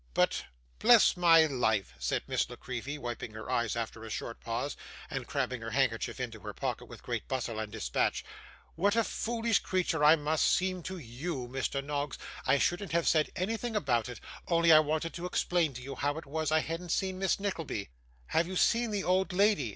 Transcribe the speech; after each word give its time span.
'But 0.15 0.45
bless 0.79 1.15
my 1.15 1.45
life,' 1.45 1.93
said 1.99 2.23
Miss 2.25 2.49
La 2.49 2.55
Creevy, 2.55 2.97
wiping 2.97 3.33
her 3.33 3.51
eyes 3.51 3.75
after 3.75 4.03
a 4.03 4.09
short 4.09 4.39
pause, 4.41 4.75
and 5.11 5.27
cramming 5.27 5.61
her 5.61 5.69
handkerchief 5.69 6.19
into 6.19 6.39
her 6.39 6.53
pocket 6.53 6.85
with 6.85 7.03
great 7.03 7.27
bustle 7.27 7.59
and 7.59 7.71
dispatch; 7.71 8.25
'what 8.73 8.95
a 8.95 9.03
foolish 9.03 9.59
creature 9.59 10.03
I 10.03 10.15
must 10.15 10.47
seem 10.51 10.81
to 10.89 10.97
you, 10.97 11.47
Mr. 11.47 11.83
Noggs! 11.83 12.17
I 12.47 12.57
shouldn't 12.57 12.93
have 12.93 13.07
said 13.07 13.29
anything 13.35 13.75
about 13.75 14.09
it, 14.09 14.19
only 14.47 14.71
I 14.71 14.79
wanted 14.79 15.13
to 15.13 15.27
explain 15.27 15.71
to 15.75 15.83
you 15.83 15.93
how 15.93 16.17
it 16.17 16.25
was 16.25 16.51
I 16.51 16.61
hadn't 16.61 16.89
seen 16.89 17.19
Miss 17.19 17.39
Nickleby.' 17.39 17.89
'Have 18.25 18.47
you 18.47 18.55
seen 18.55 18.89
the 18.89 19.03
old 19.03 19.31
lady? 19.31 19.69